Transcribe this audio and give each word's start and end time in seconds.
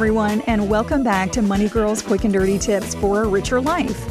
Everyone, 0.00 0.40
and 0.46 0.70
welcome 0.70 1.02
back 1.02 1.30
to 1.32 1.42
Money 1.42 1.68
Girls 1.68 2.00
Quick 2.00 2.24
and 2.24 2.32
Dirty 2.32 2.58
Tips 2.58 2.94
for 2.94 3.22
a 3.22 3.28
Richer 3.28 3.60
Life. 3.60 4.02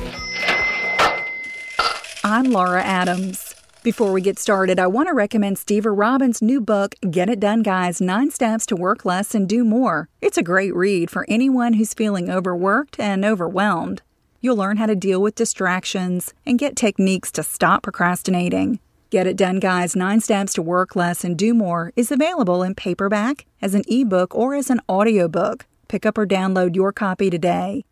I'm 2.23 2.51
Laura 2.51 2.83
Adams. 2.83 3.55
Before 3.81 4.11
we 4.11 4.21
get 4.21 4.37
started, 4.37 4.77
I 4.77 4.85
want 4.85 5.07
to 5.07 5.15
recommend 5.15 5.57
Stever 5.57 5.97
Robbins' 5.97 6.43
new 6.43 6.61
book, 6.61 6.93
Get 7.09 7.27
It 7.27 7.39
Done 7.39 7.63
Guys 7.63 7.99
Nine 7.99 8.29
Steps 8.29 8.67
to 8.67 8.75
Work 8.75 9.03
Less 9.03 9.33
and 9.33 9.49
Do 9.49 9.63
More. 9.63 10.09
It's 10.21 10.37
a 10.37 10.43
great 10.43 10.75
read 10.75 11.09
for 11.09 11.25
anyone 11.27 11.73
who's 11.73 11.95
feeling 11.95 12.29
overworked 12.29 12.99
and 12.99 13.25
overwhelmed. 13.25 14.03
You'll 14.41 14.57
learn 14.57 14.77
how 14.77 14.85
to 14.85 14.95
deal 14.95 15.23
with 15.23 15.33
distractions 15.33 16.35
and 16.45 16.59
get 16.59 16.75
techniques 16.75 17.31
to 17.31 17.41
stop 17.41 17.81
procrastinating. 17.81 18.79
Get 19.09 19.25
It 19.25 19.37
Done 19.37 19.59
Guys 19.59 19.95
9 19.95 20.21
Steps 20.21 20.53
to 20.53 20.61
Work 20.61 20.95
Less 20.95 21.23
and 21.23 21.35
Do 21.35 21.55
More 21.55 21.93
is 21.95 22.11
available 22.11 22.61
in 22.61 22.75
paperback, 22.75 23.47
as 23.59 23.73
an 23.73 23.81
ebook, 23.87 24.35
or 24.35 24.53
as 24.53 24.69
an 24.69 24.81
audiobook. 24.87 25.65
Pick 25.89 26.05
up 26.05 26.19
or 26.19 26.27
download 26.27 26.75
your 26.75 26.93
copy 26.93 27.29
today. 27.31 27.83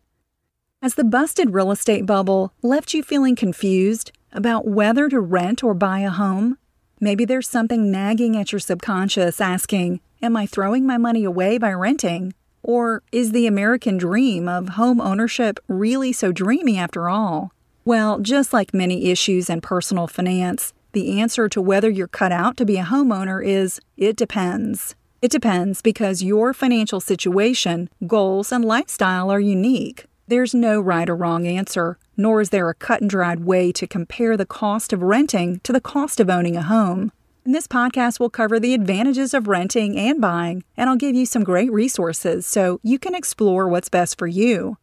Has 0.80 0.94
the 0.94 1.04
busted 1.04 1.52
real 1.52 1.72
estate 1.72 2.06
bubble 2.06 2.52
left 2.62 2.94
you 2.94 3.02
feeling 3.02 3.34
confused 3.34 4.12
about 4.32 4.68
whether 4.68 5.08
to 5.08 5.18
rent 5.18 5.64
or 5.64 5.74
buy 5.74 5.98
a 5.98 6.10
home? 6.10 6.56
Maybe 7.00 7.24
there's 7.24 7.48
something 7.48 7.90
nagging 7.90 8.36
at 8.36 8.52
your 8.52 8.60
subconscious 8.60 9.40
asking, 9.40 10.00
Am 10.22 10.36
I 10.36 10.46
throwing 10.46 10.86
my 10.86 10.96
money 10.96 11.24
away 11.24 11.58
by 11.58 11.72
renting? 11.72 12.34
Or 12.62 13.02
is 13.10 13.32
the 13.32 13.48
American 13.48 13.98
dream 13.98 14.48
of 14.48 14.70
home 14.70 15.00
ownership 15.00 15.58
really 15.66 16.12
so 16.12 16.30
dreamy 16.30 16.78
after 16.78 17.08
all? 17.08 17.52
Well, 17.84 18.20
just 18.20 18.52
like 18.52 18.72
many 18.72 19.10
issues 19.10 19.50
in 19.50 19.60
personal 19.60 20.06
finance, 20.06 20.72
the 20.92 21.20
answer 21.20 21.48
to 21.48 21.60
whether 21.60 21.90
you're 21.90 22.06
cut 22.06 22.30
out 22.30 22.56
to 22.58 22.64
be 22.64 22.76
a 22.76 22.84
homeowner 22.84 23.44
is 23.44 23.80
it 23.96 24.14
depends. 24.14 24.94
It 25.20 25.32
depends 25.32 25.82
because 25.82 26.22
your 26.22 26.54
financial 26.54 27.00
situation, 27.00 27.88
goals, 28.06 28.52
and 28.52 28.64
lifestyle 28.64 29.30
are 29.30 29.40
unique. 29.40 30.06
There's 30.28 30.54
no 30.54 30.80
right 30.80 31.08
or 31.08 31.16
wrong 31.16 31.44
answer, 31.44 31.98
nor 32.16 32.40
is 32.40 32.50
there 32.50 32.68
a 32.68 32.74
cut 32.74 33.00
and 33.00 33.10
dried 33.10 33.44
way 33.44 33.72
to 33.72 33.86
compare 33.88 34.36
the 34.36 34.46
cost 34.46 34.92
of 34.92 35.02
renting 35.02 35.58
to 35.64 35.72
the 35.72 35.80
cost 35.80 36.20
of 36.20 36.30
owning 36.30 36.56
a 36.56 36.62
home. 36.62 37.10
In 37.44 37.50
this 37.50 37.66
podcast, 37.66 38.20
we'll 38.20 38.30
cover 38.30 38.60
the 38.60 38.74
advantages 38.74 39.34
of 39.34 39.48
renting 39.48 39.98
and 39.98 40.20
buying, 40.20 40.62
and 40.76 40.88
I'll 40.88 40.96
give 40.96 41.16
you 41.16 41.26
some 41.26 41.42
great 41.42 41.72
resources 41.72 42.46
so 42.46 42.78
you 42.84 42.98
can 43.00 43.16
explore 43.16 43.66
what's 43.66 43.88
best 43.88 44.18
for 44.18 44.28
you. 44.28 44.76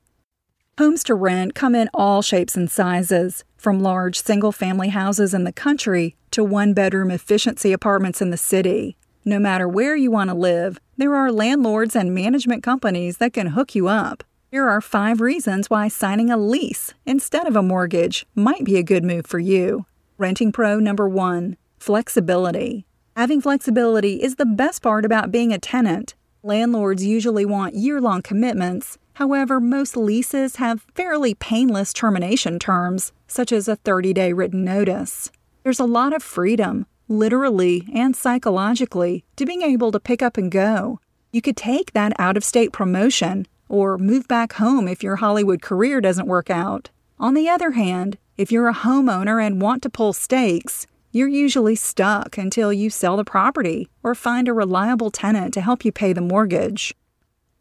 Homes 0.78 1.06
to 1.06 1.16
rent 1.16 1.56
come 1.56 1.76
in 1.76 1.90
all 1.94 2.22
shapes 2.22 2.58
and 2.58 2.70
sizes, 2.70 3.46
from 3.56 3.80
large 3.80 4.20
single 4.20 4.52
family 4.52 4.90
houses 4.90 5.34
in 5.34 5.46
the 5.46 5.54
country 5.54 6.18
to 6.32 6.44
one 6.44 6.74
bedroom 6.74 7.10
efficiency 7.10 7.72
apartments 7.72 8.22
in 8.22 8.32
the 8.32 8.38
city. 8.38 8.98
No 9.28 9.40
matter 9.40 9.68
where 9.68 9.96
you 9.96 10.12
want 10.12 10.30
to 10.30 10.36
live, 10.36 10.80
there 10.98 11.16
are 11.16 11.32
landlords 11.32 11.96
and 11.96 12.14
management 12.14 12.62
companies 12.62 13.18
that 13.18 13.34
can 13.34 13.48
hook 13.48 13.74
you 13.74 13.88
up. 13.88 14.24
Here 14.52 14.70
are 14.70 14.82
five 14.82 15.20
reasons 15.20 15.68
why 15.68 15.88
signing 15.88 16.30
a 16.30 16.38
lease 16.38 16.94
instead 17.08 17.48
of 17.48 17.56
a 17.56 17.64
mortgage 17.64 18.28
might 18.36 18.64
be 18.64 18.78
a 18.78 18.84
good 18.84 19.04
move 19.04 19.26
for 19.26 19.40
you. 19.40 19.88
Renting 20.20 20.52
Pro 20.52 20.80
number 20.80 21.10
one 21.10 21.58
flexibility. 21.80 22.86
Having 23.16 23.42
flexibility 23.42 24.22
is 24.22 24.36
the 24.36 24.46
best 24.46 24.84
part 24.84 25.06
about 25.06 25.32
being 25.32 25.52
a 25.52 25.58
tenant. 25.58 26.14
Landlords 26.44 27.04
usually 27.04 27.46
want 27.46 27.74
year 27.74 28.00
long 28.00 28.22
commitments. 28.22 29.00
However, 29.14 29.60
most 29.60 29.98
leases 29.98 30.58
have 30.58 30.86
fairly 30.94 31.34
painless 31.34 31.94
termination 31.94 32.60
terms, 32.60 33.12
such 33.28 33.52
as 33.52 33.68
a 33.68 33.76
30 33.78 34.14
day 34.14 34.34
written 34.34 34.64
notice. 34.64 35.32
There's 35.64 35.80
a 35.80 35.86
lot 35.86 36.14
of 36.14 36.22
freedom, 36.22 36.86
literally 37.08 37.88
and 37.94 38.16
psychologically, 38.16 39.24
to 39.36 39.46
being 39.46 39.62
able 39.62 39.92
to 39.92 40.00
pick 40.00 40.22
up 40.22 40.38
and 40.38 40.52
go. 40.52 41.00
You 41.32 41.42
could 41.42 41.58
take 41.58 41.94
that 41.94 42.14
out 42.18 42.38
of 42.38 42.44
state 42.44 42.72
promotion 42.72 43.48
or 43.68 43.98
move 43.98 44.28
back 44.28 44.54
home 44.54 44.88
if 44.88 45.04
your 45.04 45.18
Hollywood 45.18 45.62
career 45.62 46.02
doesn't 46.02 46.28
work 46.28 46.50
out. 46.50 46.90
On 47.20 47.34
the 47.34 47.50
other 47.50 47.72
hand, 47.72 48.18
if 48.38 48.52
you're 48.52 48.68
a 48.68 48.74
homeowner 48.74 49.46
and 49.46 49.62
want 49.62 49.82
to 49.84 49.90
pull 49.90 50.14
stakes, 50.14 50.86
you're 51.12 51.28
usually 51.28 51.76
stuck 51.76 52.38
until 52.38 52.74
you 52.74 52.90
sell 52.90 53.16
the 53.16 53.24
property 53.24 53.90
or 54.04 54.14
find 54.14 54.48
a 54.48 54.54
reliable 54.54 55.10
tenant 55.10 55.54
to 55.54 55.62
help 55.62 55.86
you 55.86 55.92
pay 55.92 56.12
the 56.12 56.22
mortgage. 56.22 56.94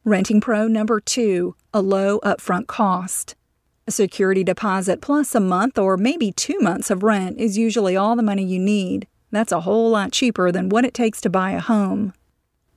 Renting 0.04 0.40
Pro 0.40 0.66
number 0.66 1.00
two, 1.00 1.54
a 1.72 1.80
low 1.80 2.18
upfront 2.20 2.66
cost. 2.66 3.36
A 3.86 3.90
security 3.90 4.42
deposit 4.42 5.00
plus 5.00 5.34
a 5.34 5.40
month 5.40 5.78
or 5.78 5.96
maybe 5.96 6.32
two 6.32 6.58
months 6.58 6.90
of 6.90 7.02
rent 7.02 7.38
is 7.38 7.56
usually 7.56 7.96
all 7.96 8.16
the 8.16 8.22
money 8.22 8.44
you 8.44 8.58
need. 8.58 9.06
That's 9.34 9.50
a 9.50 9.62
whole 9.62 9.90
lot 9.90 10.12
cheaper 10.12 10.52
than 10.52 10.68
what 10.68 10.84
it 10.84 10.94
takes 10.94 11.20
to 11.22 11.28
buy 11.28 11.50
a 11.50 11.60
home. 11.60 12.12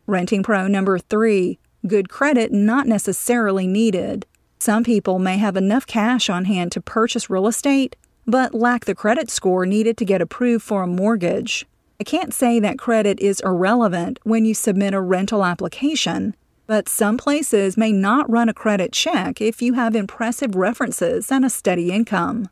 Renting 0.07 0.41
Pro 0.41 0.68
number 0.68 0.97
three, 0.97 1.59
good 1.85 2.09
credit 2.09 2.51
not 2.51 2.88
necessarily 2.88 3.68
needed. 3.68 4.25
Some 4.57 4.84
people 4.84 5.19
may 5.19 5.38
have 5.38 5.56
enough 5.56 5.85
cash 5.85 6.31
on 6.31 6.45
hand 6.45 6.72
to 6.72 6.81
purchase 6.81 7.29
real 7.29 7.45
estate, 7.45 7.95
but 8.25 8.56
lack 8.56 8.85
the 8.85 8.95
credit 8.95 9.29
score 9.29 9.68
needed 9.68 9.97
to 9.97 10.06
get 10.06 10.19
approved 10.19 10.63
for 10.63 10.81
a 10.81 10.88
mortgage. 10.88 11.68
I 12.00 12.03
can't 12.03 12.34
say 12.34 12.59
that 12.59 12.79
credit 12.79 13.19
is 13.19 13.39
irrelevant 13.41 14.19
when 14.24 14.44
you 14.44 14.56
submit 14.56 14.95
a 14.95 15.00
rental 15.01 15.45
application, 15.45 16.35
but 16.66 16.89
some 16.89 17.19
places 17.19 17.78
may 17.78 17.91
not 17.91 18.28
run 18.28 18.50
a 18.50 18.53
credit 18.53 18.94
check 18.94 19.41
if 19.41 19.62
you 19.62 19.74
have 19.74 19.95
impressive 19.95 20.56
references 20.56 21.31
and 21.31 21.45
a 21.45 21.51
steady 21.51 21.91
income. 21.91 22.50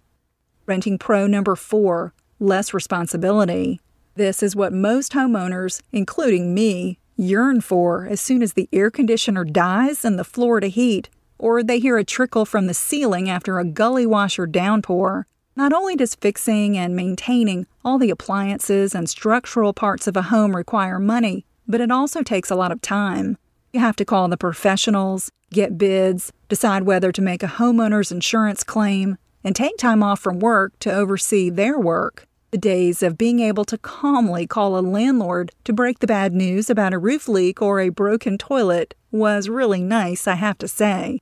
Renting 0.67 0.99
Pro 0.99 1.25
number 1.25 1.55
four, 1.55 2.13
less 2.39 2.71
responsibility. 2.71 3.79
This 4.15 4.41
is 4.41 4.55
what 4.55 4.71
most 4.71 5.11
homeowners, 5.11 5.81
including 5.91 6.53
me, 6.53 6.99
yearn 7.17 7.59
for 7.59 8.07
as 8.07 8.21
soon 8.21 8.41
as 8.41 8.53
the 8.53 8.69
air 8.71 8.89
conditioner 8.89 9.43
dies 9.43 10.05
and 10.05 10.17
the 10.17 10.23
floor 10.23 10.61
to 10.61 10.69
heat, 10.69 11.09
or 11.37 11.61
they 11.61 11.79
hear 11.79 11.97
a 11.97 12.05
trickle 12.05 12.45
from 12.45 12.67
the 12.67 12.73
ceiling 12.73 13.29
after 13.29 13.59
a 13.59 13.65
gully 13.65 14.05
washer 14.05 14.47
downpour. 14.47 15.27
Not 15.57 15.73
only 15.73 15.97
does 15.97 16.15
fixing 16.15 16.77
and 16.77 16.95
maintaining 16.95 17.67
all 17.83 17.97
the 17.97 18.09
appliances 18.09 18.95
and 18.95 19.09
structural 19.09 19.73
parts 19.73 20.07
of 20.07 20.15
a 20.15 20.21
home 20.23 20.55
require 20.55 20.97
money, 20.97 21.45
but 21.67 21.81
it 21.81 21.91
also 21.91 22.23
takes 22.23 22.49
a 22.49 22.55
lot 22.55 22.71
of 22.71 22.81
time. 22.81 23.37
You 23.73 23.81
have 23.81 23.97
to 23.97 24.05
call 24.05 24.29
the 24.29 24.37
professionals, 24.37 25.29
get 25.51 25.77
bids, 25.77 26.31
decide 26.47 26.83
whether 26.83 27.11
to 27.11 27.21
make 27.21 27.43
a 27.43 27.47
homeowner's 27.47 28.13
insurance 28.13 28.63
claim, 28.63 29.17
and 29.43 29.53
take 29.53 29.75
time 29.75 30.01
off 30.01 30.21
from 30.21 30.39
work 30.39 30.79
to 30.79 30.93
oversee 30.93 31.49
their 31.49 31.77
work. 31.77 32.27
The 32.51 32.57
days 32.57 33.03
of 33.03 33.17
being 33.17 33.39
able 33.39 33.65
to 33.65 33.77
calmly 33.77 34.47
call 34.47 34.77
a 34.77 34.81
landlord 34.81 35.51
to 35.65 35.73
break 35.73 35.99
the 35.99 36.07
bad 36.07 36.33
news 36.33 36.69
about 36.69 36.93
a 36.93 36.99
roof 36.99 37.27
leak 37.27 37.61
or 37.61 37.79
a 37.79 37.89
broken 37.89 38.37
toilet 38.37 38.95
was 39.11 39.49
really 39.49 39.81
nice, 39.81 40.27
I 40.27 40.35
have 40.35 40.57
to 40.59 40.67
say. 40.67 41.19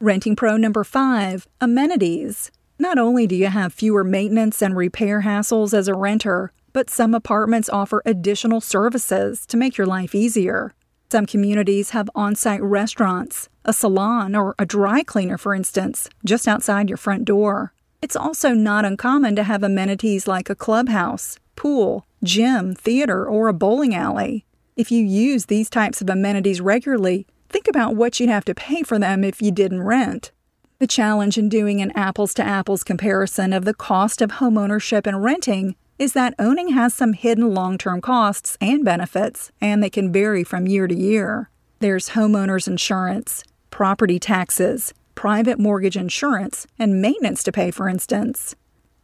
Renting 0.00 0.36
Pro 0.36 0.56
number 0.56 0.84
5 0.84 1.46
Amenities. 1.60 2.50
Not 2.78 2.98
only 2.98 3.26
do 3.26 3.34
you 3.34 3.48
have 3.48 3.74
fewer 3.74 4.04
maintenance 4.04 4.62
and 4.62 4.76
repair 4.76 5.22
hassles 5.22 5.74
as 5.74 5.88
a 5.88 5.94
renter, 5.94 6.52
but 6.72 6.88
some 6.88 7.14
apartments 7.14 7.68
offer 7.68 8.02
additional 8.06 8.60
services 8.60 9.44
to 9.46 9.56
make 9.56 9.76
your 9.76 9.86
life 9.86 10.14
easier. 10.14 10.72
Some 11.10 11.26
communities 11.26 11.90
have 11.90 12.08
on 12.14 12.34
site 12.36 12.62
restaurants, 12.62 13.48
a 13.64 13.72
salon, 13.72 14.36
or 14.36 14.54
a 14.58 14.66
dry 14.66 15.02
cleaner, 15.02 15.38
for 15.38 15.54
instance, 15.54 16.08
just 16.24 16.46
outside 16.46 16.88
your 16.88 16.98
front 16.98 17.24
door. 17.24 17.72
It's 18.00 18.16
also 18.16 18.50
not 18.54 18.84
uncommon 18.84 19.34
to 19.36 19.42
have 19.42 19.62
amenities 19.62 20.28
like 20.28 20.48
a 20.48 20.54
clubhouse, 20.54 21.38
pool, 21.56 22.06
gym, 22.22 22.74
theater, 22.74 23.26
or 23.26 23.48
a 23.48 23.52
bowling 23.52 23.94
alley. 23.94 24.44
If 24.76 24.92
you 24.92 25.04
use 25.04 25.46
these 25.46 25.68
types 25.68 26.00
of 26.00 26.08
amenities 26.08 26.60
regularly, 26.60 27.26
think 27.48 27.66
about 27.66 27.96
what 27.96 28.20
you'd 28.20 28.30
have 28.30 28.44
to 28.44 28.54
pay 28.54 28.82
for 28.82 28.98
them 28.98 29.24
if 29.24 29.42
you 29.42 29.50
didn't 29.50 29.82
rent. 29.82 30.30
The 30.78 30.86
challenge 30.86 31.36
in 31.36 31.48
doing 31.48 31.80
an 31.80 31.90
apples 31.96 32.32
to 32.34 32.44
apples 32.44 32.84
comparison 32.84 33.52
of 33.52 33.64
the 33.64 33.74
cost 33.74 34.22
of 34.22 34.32
homeownership 34.32 35.08
and 35.08 35.24
renting 35.24 35.74
is 35.98 36.12
that 36.12 36.34
owning 36.38 36.68
has 36.68 36.94
some 36.94 37.14
hidden 37.14 37.52
long 37.52 37.76
term 37.76 38.00
costs 38.00 38.56
and 38.60 38.84
benefits, 38.84 39.50
and 39.60 39.82
they 39.82 39.90
can 39.90 40.12
vary 40.12 40.44
from 40.44 40.68
year 40.68 40.86
to 40.86 40.94
year. 40.94 41.50
There's 41.80 42.10
homeowners 42.10 42.68
insurance, 42.68 43.42
property 43.70 44.20
taxes, 44.20 44.94
private 45.18 45.58
mortgage 45.58 45.96
insurance, 45.96 46.64
and 46.78 47.02
maintenance 47.02 47.42
to 47.42 47.50
pay, 47.50 47.72
for 47.72 47.88
instance. 47.88 48.54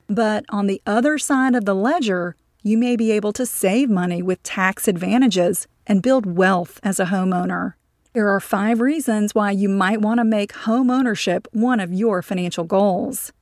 But 0.06 0.44
on 0.49 0.69
the 0.69 0.81
other 0.87 1.19
side 1.19 1.56
of 1.56 1.64
the 1.64 1.75
ledger, 1.75 2.37
you 2.62 2.78
may 2.78 2.94
be 2.94 3.11
able 3.11 3.32
to 3.32 3.44
save 3.44 3.90
money 3.90 4.22
with 4.22 4.40
tax 4.44 4.87
advantages 4.87 5.66
and 5.88 6.05
build 6.05 6.25
wealth 6.25 6.78
as 6.84 7.00
a 7.00 7.06
homeowner. 7.06 7.72
There 8.12 8.28
are 8.28 8.38
five 8.38 8.81
reasons 8.81 9.34
why 9.34 9.50
you 9.50 9.69
might 9.69 10.02
want 10.02 10.19
to 10.19 10.25
make 10.25 10.52
home 10.52 10.88
ownership 10.88 11.49
one 11.50 11.81
of 11.81 11.93
your 11.93 12.22
financial 12.22 12.62
goals. 12.62 13.32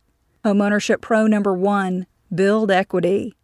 Homeownership 0.42 1.02
Pro 1.02 1.26
number 1.26 1.52
one 1.52 2.06
build 2.34 2.70
equity. 2.70 3.34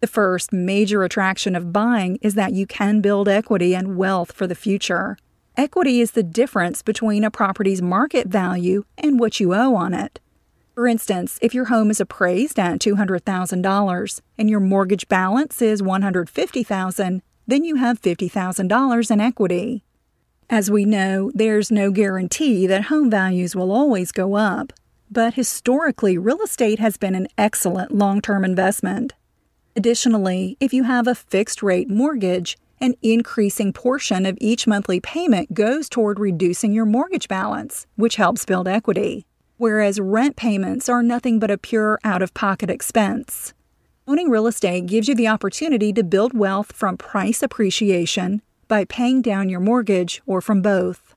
The 0.00 0.08
first 0.08 0.52
major 0.52 1.04
attraction 1.04 1.54
of 1.54 1.72
buying 1.72 2.18
is 2.20 2.34
that 2.34 2.52
you 2.52 2.66
can 2.66 3.00
build 3.00 3.28
equity 3.28 3.76
and 3.76 3.96
wealth 3.96 4.32
for 4.32 4.48
the 4.48 4.56
future. 4.56 5.18
Equity 5.54 6.00
is 6.00 6.12
the 6.12 6.22
difference 6.22 6.80
between 6.80 7.24
a 7.24 7.30
property's 7.30 7.82
market 7.82 8.26
value 8.26 8.84
and 8.96 9.20
what 9.20 9.38
you 9.38 9.54
owe 9.54 9.74
on 9.74 9.92
it. 9.92 10.18
For 10.74 10.86
instance, 10.86 11.38
if 11.42 11.52
your 11.52 11.66
home 11.66 11.90
is 11.90 12.00
appraised 12.00 12.58
at 12.58 12.78
$200,000 12.78 14.20
and 14.38 14.48
your 14.48 14.60
mortgage 14.60 15.08
balance 15.08 15.60
is 15.60 15.82
150,000, 15.82 17.22
then 17.46 17.64
you 17.64 17.76
have 17.76 18.00
$50,000 18.00 19.10
in 19.10 19.20
equity. 19.20 19.84
As 20.48 20.70
we 20.70 20.86
know, 20.86 21.30
there's 21.34 21.70
no 21.70 21.90
guarantee 21.90 22.66
that 22.66 22.84
home 22.84 23.10
values 23.10 23.54
will 23.54 23.72
always 23.72 24.10
go 24.10 24.36
up, 24.36 24.72
but 25.10 25.34
historically, 25.34 26.16
real 26.16 26.40
estate 26.40 26.78
has 26.78 26.96
been 26.96 27.14
an 27.14 27.28
excellent 27.36 27.92
long 27.94 28.22
term 28.22 28.42
investment. 28.42 29.12
Additionally, 29.76 30.56
if 30.60 30.72
you 30.72 30.84
have 30.84 31.06
a 31.06 31.14
fixed 31.14 31.62
rate 31.62 31.90
mortgage, 31.90 32.56
an 32.82 32.96
increasing 33.00 33.72
portion 33.72 34.26
of 34.26 34.36
each 34.40 34.66
monthly 34.66 34.98
payment 34.98 35.54
goes 35.54 35.88
toward 35.88 36.18
reducing 36.18 36.72
your 36.72 36.84
mortgage 36.84 37.28
balance, 37.28 37.86
which 37.94 38.16
helps 38.16 38.44
build 38.44 38.66
equity, 38.66 39.24
whereas 39.56 40.00
rent 40.00 40.34
payments 40.34 40.88
are 40.88 41.00
nothing 41.00 41.38
but 41.38 41.50
a 41.50 41.56
pure 41.56 42.00
out 42.02 42.22
of 42.22 42.34
pocket 42.34 42.68
expense. 42.68 43.54
Owning 44.08 44.28
real 44.28 44.48
estate 44.48 44.86
gives 44.86 45.06
you 45.06 45.14
the 45.14 45.28
opportunity 45.28 45.92
to 45.92 46.02
build 46.02 46.36
wealth 46.36 46.72
from 46.72 46.96
price 46.96 47.40
appreciation 47.40 48.42
by 48.66 48.84
paying 48.84 49.22
down 49.22 49.48
your 49.48 49.60
mortgage 49.60 50.20
or 50.26 50.40
from 50.40 50.60
both. 50.60 51.14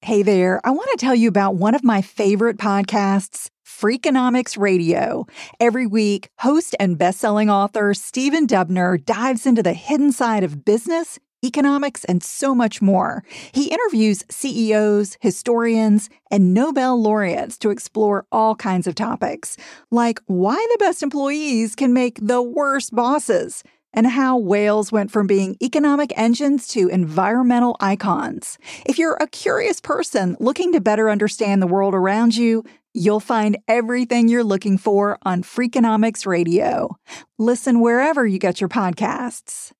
Hey 0.00 0.22
there, 0.22 0.60
I 0.62 0.70
want 0.70 0.90
to 0.92 0.96
tell 0.96 1.14
you 1.16 1.28
about 1.28 1.56
one 1.56 1.74
of 1.74 1.82
my 1.82 2.02
favorite 2.02 2.56
podcasts. 2.56 3.50
Freakonomics 3.64 4.58
Radio. 4.58 5.26
Every 5.58 5.86
week, 5.86 6.28
host 6.38 6.76
and 6.78 6.98
best-selling 6.98 7.50
author 7.50 7.94
Stephen 7.94 8.46
Dubner 8.46 9.02
dives 9.02 9.46
into 9.46 9.62
the 9.62 9.72
hidden 9.72 10.12
side 10.12 10.44
of 10.44 10.64
business, 10.64 11.18
economics, 11.44 12.04
and 12.04 12.22
so 12.22 12.54
much 12.54 12.80
more. 12.80 13.24
He 13.52 13.70
interviews 13.70 14.24
CEOs, 14.30 15.16
historians, 15.20 16.08
and 16.30 16.54
Nobel 16.54 17.00
laureates 17.00 17.58
to 17.58 17.70
explore 17.70 18.26
all 18.32 18.54
kinds 18.54 18.86
of 18.86 18.94
topics, 18.94 19.56
like 19.90 20.20
why 20.26 20.56
the 20.72 20.78
best 20.78 21.02
employees 21.02 21.74
can 21.74 21.92
make 21.92 22.18
the 22.20 22.42
worst 22.42 22.94
bosses 22.94 23.62
and 23.94 24.06
how 24.06 24.36
whales 24.36 24.92
went 24.92 25.10
from 25.10 25.26
being 25.26 25.56
economic 25.62 26.12
engines 26.16 26.68
to 26.68 26.88
environmental 26.88 27.76
icons. 27.80 28.58
If 28.84 28.98
you're 28.98 29.16
a 29.18 29.26
curious 29.28 29.80
person 29.80 30.36
looking 30.38 30.72
to 30.72 30.80
better 30.80 31.08
understand 31.08 31.62
the 31.62 31.66
world 31.66 31.94
around 31.94 32.36
you, 32.36 32.64
You'll 32.96 33.18
find 33.18 33.58
everything 33.66 34.28
you're 34.28 34.44
looking 34.44 34.78
for 34.78 35.18
on 35.22 35.42
Freakonomics 35.42 36.26
Radio. 36.26 36.96
Listen 37.40 37.80
wherever 37.80 38.24
you 38.24 38.38
get 38.38 38.60
your 38.60 38.68
podcasts. 38.68 39.72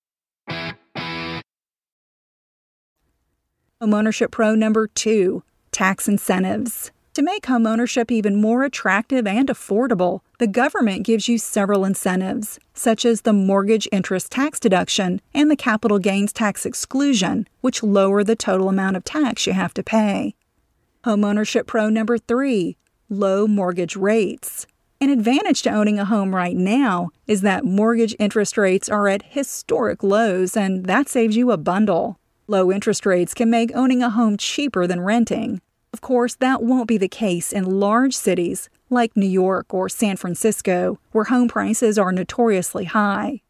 Homeownership 3.81 4.33
Pro 4.33 4.57
number 4.57 4.89
two 4.89 5.45
tax 5.71 6.09
incentives. 6.09 6.91
To 7.15 7.23
make 7.23 7.45
homeownership 7.45 8.11
even 8.11 8.41
more 8.41 8.65
attractive 8.65 9.25
and 9.25 9.49
affordable, 9.49 10.23
the 10.41 10.49
government 10.49 11.05
gives 11.05 11.29
you 11.29 11.39
several 11.39 11.85
incentives, 11.85 12.59
such 12.75 13.05
as 13.05 13.21
the 13.21 13.33
mortgage 13.33 13.87
interest 13.93 14.33
tax 14.33 14.59
deduction 14.59 15.21
and 15.33 15.49
the 15.49 15.55
capital 15.55 16.01
gains 16.01 16.33
tax 16.33 16.67
exclusion, 16.67 17.47
which 17.61 17.85
lower 17.85 18.25
the 18.25 18.35
total 18.35 18.69
amount 18.69 18.97
of 18.97 19.05
tax 19.05 19.47
you 19.47 19.53
have 19.53 19.73
to 19.75 19.85
pay. 19.85 20.35
Homeownership 21.05 21.69
Pro 21.69 21.89
number 21.89 22.19
three 22.19 22.77
low 23.09 23.47
mortgage 23.47 23.95
rates. 23.95 24.67
An 25.01 25.09
advantage 25.09 25.63
to 25.63 25.71
owning 25.71 26.01
a 26.01 26.07
home 26.07 26.35
right 26.35 26.57
now 26.57 27.11
is 27.29 27.43
that 27.43 27.65
mortgage 27.65 28.17
interest 28.19 28.59
rates 28.59 28.89
are 28.89 29.07
at 29.07 29.23
historic 29.23 30.03
lows, 30.03 30.57
and 30.57 30.87
that 30.87 31.09
saves 31.09 31.37
you 31.37 31.53
a 31.53 31.57
bundle. 31.57 32.19
Low 32.49 32.73
interest 32.73 33.07
rates 33.07 33.35
can 33.35 33.51
make 33.51 33.71
owning 33.73 34.03
a 34.03 34.11
home 34.11 34.37
cheaper 34.37 34.89
than 34.89 35.01
renting. 35.01 35.61
Of 35.95 36.01
course, 36.01 36.35
that 36.41 36.61
won't 36.61 36.89
be 36.89 36.99
the 36.99 37.07
case 37.07 37.53
in 37.53 37.79
large 37.79 38.17
cities 38.17 38.69
like 38.91 39.17
New 39.17 39.29
York 39.29 39.73
or 39.73 39.89
San 39.89 40.17
Francisco, 40.17 40.99
where 41.13 41.27
home 41.27 41.47
prices 41.47 41.97
are 41.97 42.11
notoriously 42.11 42.87
high. 42.87 43.43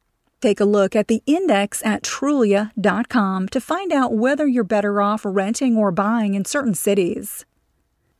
Take 0.42 0.60
a 0.60 0.66
look 0.66 0.94
at 0.94 1.08
the 1.08 1.22
index 1.24 1.82
at 1.86 2.02
Trulia.com 2.02 3.48
to 3.48 3.60
find 3.62 3.94
out 3.94 4.12
whether 4.12 4.46
you're 4.46 4.62
better 4.62 5.00
off 5.00 5.22
renting 5.24 5.78
or 5.78 5.90
buying 5.90 6.34
in 6.34 6.44
certain 6.44 6.74
cities. 6.74 7.46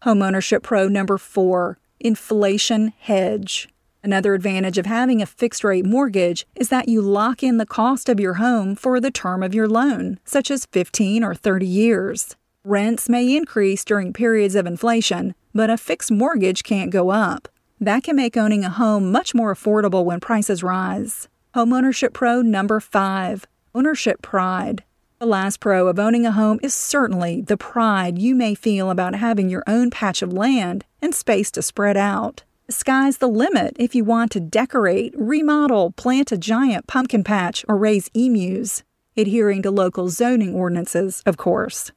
Homeownership 0.04 0.62
Pro 0.62 0.88
number 0.88 1.18
four, 1.18 1.78
inflation 2.00 2.94
hedge. 2.98 3.68
Another 4.02 4.32
advantage 4.32 4.78
of 4.78 4.86
having 4.86 5.20
a 5.20 5.26
fixed 5.26 5.62
rate 5.62 5.84
mortgage 5.84 6.46
is 6.54 6.70
that 6.70 6.88
you 6.88 7.02
lock 7.02 7.42
in 7.42 7.58
the 7.58 7.66
cost 7.66 8.08
of 8.08 8.18
your 8.18 8.34
home 8.34 8.74
for 8.74 9.00
the 9.00 9.10
term 9.10 9.42
of 9.42 9.54
your 9.54 9.68
loan, 9.68 10.18
such 10.24 10.50
as 10.50 10.64
15 10.72 11.22
or 11.22 11.34
30 11.34 11.66
years. 11.66 12.36
Rents 12.66 13.10
may 13.10 13.36
increase 13.36 13.84
during 13.84 14.14
periods 14.14 14.54
of 14.54 14.66
inflation, 14.66 15.34
but 15.54 15.68
a 15.68 15.76
fixed 15.76 16.10
mortgage 16.10 16.62
can't 16.62 16.90
go 16.90 17.10
up. 17.10 17.46
That 17.78 18.02
can 18.02 18.16
make 18.16 18.38
owning 18.38 18.64
a 18.64 18.70
home 18.70 19.12
much 19.12 19.34
more 19.34 19.54
affordable 19.54 20.02
when 20.02 20.18
prices 20.18 20.62
rise. 20.62 21.28
Homeownership 21.54 22.14
Pro 22.14 22.40
number 22.40 22.80
5 22.80 23.44
Ownership 23.74 24.22
Pride. 24.22 24.82
The 25.18 25.26
last 25.26 25.60
pro 25.60 25.88
of 25.88 25.98
owning 25.98 26.24
a 26.24 26.32
home 26.32 26.58
is 26.62 26.72
certainly 26.72 27.42
the 27.42 27.58
pride 27.58 28.18
you 28.18 28.34
may 28.34 28.54
feel 28.54 28.88
about 28.88 29.14
having 29.14 29.50
your 29.50 29.62
own 29.66 29.90
patch 29.90 30.22
of 30.22 30.32
land 30.32 30.86
and 31.02 31.14
space 31.14 31.50
to 31.50 31.60
spread 31.60 31.98
out. 31.98 32.44
The 32.66 32.72
sky's 32.72 33.18
the 33.18 33.28
limit 33.28 33.76
if 33.78 33.94
you 33.94 34.04
want 34.04 34.32
to 34.32 34.40
decorate, 34.40 35.12
remodel, 35.18 35.90
plant 35.90 36.32
a 36.32 36.38
giant 36.38 36.86
pumpkin 36.86 37.24
patch, 37.24 37.62
or 37.68 37.76
raise 37.76 38.08
emus, 38.14 38.84
adhering 39.18 39.60
to 39.64 39.70
local 39.70 40.08
zoning 40.08 40.54
ordinances, 40.54 41.22
of 41.26 41.36
course. 41.36 41.92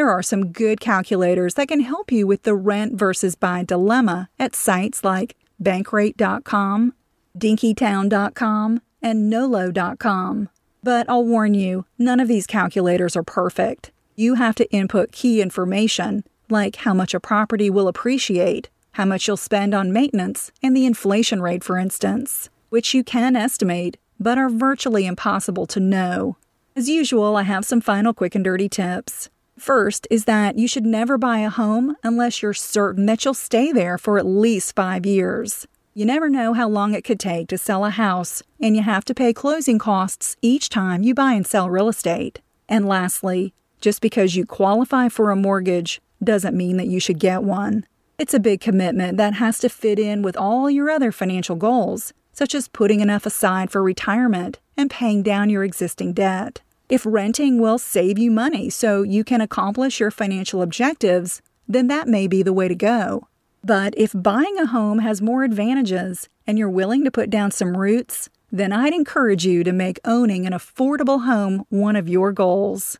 There 0.00 0.08
are 0.08 0.22
some 0.22 0.52
good 0.52 0.80
calculators 0.80 1.52
that 1.56 1.68
can 1.68 1.80
help 1.80 2.10
you 2.10 2.26
with 2.26 2.44
the 2.44 2.54
rent 2.54 2.94
versus 2.94 3.34
buy 3.34 3.64
dilemma 3.64 4.30
at 4.38 4.56
sites 4.56 5.04
like 5.04 5.36
bankrate.com, 5.62 6.94
dinkytown.com, 7.36 8.80
and 9.02 9.28
nolo.com. 9.28 10.48
But 10.82 11.06
I'll 11.10 11.26
warn 11.26 11.52
you, 11.52 11.84
none 11.98 12.18
of 12.18 12.28
these 12.28 12.46
calculators 12.46 13.14
are 13.14 13.22
perfect. 13.22 13.90
You 14.16 14.36
have 14.36 14.54
to 14.54 14.72
input 14.72 15.12
key 15.12 15.42
information, 15.42 16.24
like 16.48 16.76
how 16.76 16.94
much 16.94 17.12
a 17.12 17.20
property 17.20 17.68
will 17.68 17.86
appreciate, 17.86 18.70
how 18.92 19.04
much 19.04 19.28
you'll 19.28 19.36
spend 19.36 19.74
on 19.74 19.92
maintenance, 19.92 20.50
and 20.62 20.74
the 20.74 20.86
inflation 20.86 21.42
rate, 21.42 21.62
for 21.62 21.76
instance, 21.76 22.48
which 22.70 22.94
you 22.94 23.04
can 23.04 23.36
estimate, 23.36 23.98
but 24.18 24.38
are 24.38 24.48
virtually 24.48 25.04
impossible 25.04 25.66
to 25.66 25.78
know. 25.78 26.38
As 26.74 26.88
usual, 26.88 27.36
I 27.36 27.42
have 27.42 27.66
some 27.66 27.82
final 27.82 28.14
quick 28.14 28.34
and 28.34 28.42
dirty 28.42 28.70
tips. 28.70 29.28
First 29.60 30.06
is 30.10 30.24
that 30.24 30.56
you 30.58 30.66
should 30.66 30.86
never 30.86 31.18
buy 31.18 31.40
a 31.40 31.50
home 31.50 31.94
unless 32.02 32.40
you're 32.40 32.54
certain 32.54 33.04
that 33.04 33.26
you'll 33.26 33.34
stay 33.34 33.72
there 33.72 33.98
for 33.98 34.18
at 34.18 34.24
least 34.24 34.74
five 34.74 35.04
years. 35.04 35.66
You 35.92 36.06
never 36.06 36.30
know 36.30 36.54
how 36.54 36.66
long 36.66 36.94
it 36.94 37.04
could 37.04 37.20
take 37.20 37.48
to 37.48 37.58
sell 37.58 37.84
a 37.84 37.90
house, 37.90 38.42
and 38.58 38.74
you 38.74 38.82
have 38.82 39.04
to 39.04 39.14
pay 39.14 39.34
closing 39.34 39.78
costs 39.78 40.38
each 40.40 40.70
time 40.70 41.02
you 41.02 41.14
buy 41.14 41.34
and 41.34 41.46
sell 41.46 41.68
real 41.68 41.90
estate. 41.90 42.40
And 42.70 42.88
lastly, 42.88 43.52
just 43.82 44.00
because 44.00 44.34
you 44.34 44.46
qualify 44.46 45.10
for 45.10 45.30
a 45.30 45.36
mortgage 45.36 46.00
doesn't 46.24 46.56
mean 46.56 46.78
that 46.78 46.88
you 46.88 46.98
should 46.98 47.18
get 47.18 47.42
one. 47.42 47.84
It's 48.18 48.32
a 48.32 48.40
big 48.40 48.62
commitment 48.62 49.18
that 49.18 49.34
has 49.34 49.58
to 49.58 49.68
fit 49.68 49.98
in 49.98 50.22
with 50.22 50.38
all 50.38 50.70
your 50.70 50.88
other 50.88 51.12
financial 51.12 51.56
goals, 51.56 52.14
such 52.32 52.54
as 52.54 52.66
putting 52.66 53.00
enough 53.00 53.26
aside 53.26 53.70
for 53.70 53.82
retirement 53.82 54.58
and 54.78 54.90
paying 54.90 55.22
down 55.22 55.50
your 55.50 55.64
existing 55.64 56.14
debt. 56.14 56.62
If 56.90 57.06
renting 57.06 57.60
will 57.60 57.78
save 57.78 58.18
you 58.18 58.32
money 58.32 58.68
so 58.68 59.02
you 59.02 59.22
can 59.22 59.40
accomplish 59.40 60.00
your 60.00 60.10
financial 60.10 60.60
objectives, 60.60 61.40
then 61.68 61.86
that 61.86 62.08
may 62.08 62.26
be 62.26 62.42
the 62.42 62.52
way 62.52 62.66
to 62.66 62.74
go. 62.74 63.28
But 63.62 63.94
if 63.96 64.12
buying 64.12 64.58
a 64.58 64.66
home 64.66 64.98
has 64.98 65.22
more 65.22 65.44
advantages 65.44 66.28
and 66.48 66.58
you're 66.58 66.68
willing 66.68 67.04
to 67.04 67.10
put 67.12 67.30
down 67.30 67.52
some 67.52 67.76
roots, 67.76 68.28
then 68.50 68.72
I'd 68.72 68.92
encourage 68.92 69.46
you 69.46 69.62
to 69.62 69.70
make 69.70 70.00
owning 70.04 70.46
an 70.46 70.52
affordable 70.52 71.26
home 71.26 71.64
one 71.68 71.94
of 71.94 72.08
your 72.08 72.32
goals. 72.32 72.98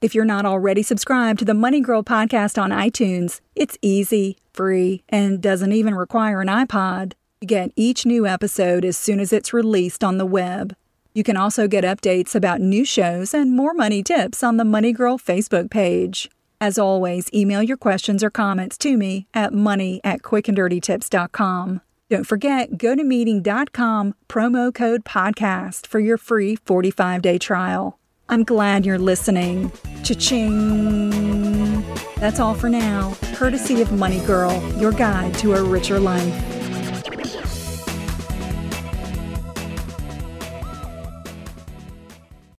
If 0.00 0.16
you're 0.16 0.24
not 0.24 0.44
already 0.44 0.82
subscribed 0.82 1.38
to 1.38 1.44
the 1.44 1.54
Money 1.54 1.80
Girl 1.80 2.02
podcast 2.02 2.60
on 2.60 2.70
iTunes, 2.70 3.40
it's 3.54 3.78
easy, 3.82 4.36
free, 4.52 5.04
and 5.08 5.40
doesn't 5.40 5.70
even 5.70 5.94
require 5.94 6.40
an 6.40 6.48
iPod. 6.48 7.12
You 7.40 7.46
get 7.46 7.70
each 7.76 8.04
new 8.04 8.26
episode 8.26 8.84
as 8.84 8.96
soon 8.96 9.20
as 9.20 9.32
it's 9.32 9.52
released 9.52 10.02
on 10.02 10.18
the 10.18 10.26
web. 10.26 10.74
You 11.14 11.22
can 11.22 11.36
also 11.36 11.68
get 11.68 11.84
updates 11.84 12.34
about 12.34 12.60
new 12.60 12.84
shows 12.84 13.34
and 13.34 13.52
more 13.52 13.74
money 13.74 14.02
tips 14.02 14.42
on 14.42 14.56
the 14.56 14.64
Money 14.64 14.92
Girl 14.92 15.18
Facebook 15.18 15.70
page. 15.70 16.30
As 16.60 16.78
always, 16.78 17.28
email 17.34 17.62
your 17.62 17.76
questions 17.76 18.22
or 18.22 18.30
comments 18.30 18.78
to 18.78 18.96
me 18.96 19.26
at 19.34 19.52
money 19.52 20.00
at 20.04 20.22
quickanddirtytips.com. 20.22 21.80
Don't 22.08 22.26
forget, 22.26 22.72
gotomeeting.com, 22.72 24.14
promo 24.28 24.74
code 24.74 25.04
podcast 25.04 25.86
for 25.86 25.98
your 25.98 26.18
free 26.18 26.56
45 26.56 27.22
day 27.22 27.38
trial. 27.38 27.98
I'm 28.28 28.44
glad 28.44 28.86
you're 28.86 28.98
listening. 28.98 29.72
Cha-ching! 30.04 31.82
That's 32.16 32.38
all 32.38 32.54
for 32.54 32.68
now, 32.68 33.16
courtesy 33.34 33.82
of 33.82 33.92
Money 33.92 34.20
Girl, 34.20 34.62
your 34.78 34.92
guide 34.92 35.34
to 35.38 35.54
a 35.54 35.62
richer 35.62 35.98
life. 35.98 36.51